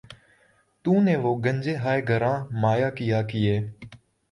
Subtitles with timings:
[0.85, 3.55] تو نے وہ گنج ہائے گراں مایہ کیا کیے